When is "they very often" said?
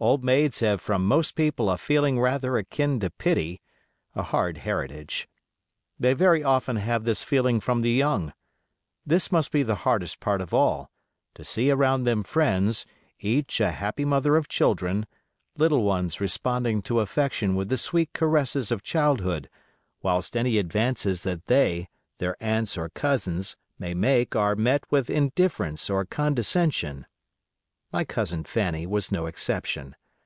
6.00-6.76